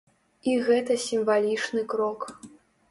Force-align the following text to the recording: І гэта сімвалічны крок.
І 0.53 0.55
гэта 0.69 0.97
сімвалічны 1.05 1.81
крок. 1.95 2.29